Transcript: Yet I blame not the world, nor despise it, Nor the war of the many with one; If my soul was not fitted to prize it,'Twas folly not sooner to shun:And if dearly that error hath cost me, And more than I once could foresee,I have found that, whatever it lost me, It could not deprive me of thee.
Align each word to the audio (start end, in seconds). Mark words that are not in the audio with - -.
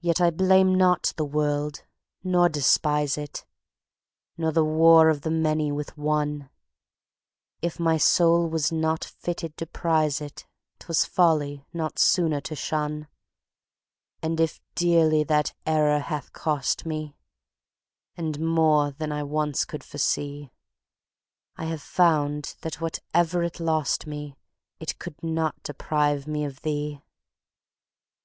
Yet 0.00 0.20
I 0.20 0.30
blame 0.30 0.74
not 0.74 1.12
the 1.16 1.24
world, 1.24 1.84
nor 2.24 2.48
despise 2.48 3.16
it, 3.16 3.44
Nor 4.36 4.50
the 4.50 4.64
war 4.64 5.08
of 5.08 5.20
the 5.20 5.30
many 5.30 5.70
with 5.70 5.96
one; 5.96 6.50
If 7.62 7.78
my 7.78 7.96
soul 7.96 8.48
was 8.48 8.72
not 8.72 9.04
fitted 9.04 9.56
to 9.58 9.64
prize 9.66 10.20
it,'Twas 10.20 11.04
folly 11.04 11.64
not 11.72 12.00
sooner 12.00 12.40
to 12.40 12.56
shun:And 12.56 14.40
if 14.40 14.60
dearly 14.74 15.22
that 15.22 15.54
error 15.64 16.00
hath 16.00 16.32
cost 16.32 16.84
me, 16.84 17.16
And 18.16 18.40
more 18.40 18.90
than 18.90 19.12
I 19.12 19.22
once 19.22 19.64
could 19.64 19.84
foresee,I 19.84 21.66
have 21.66 21.82
found 21.82 22.56
that, 22.62 22.80
whatever 22.80 23.44
it 23.44 23.60
lost 23.60 24.08
me, 24.08 24.34
It 24.80 24.98
could 24.98 25.22
not 25.22 25.62
deprive 25.62 26.26
me 26.26 26.44
of 26.44 26.62
thee. 26.62 27.00